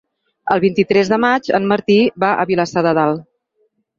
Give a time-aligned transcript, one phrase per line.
[0.53, 3.21] El vint-i-tres de maig en Martí va a Vilassar de Dalt.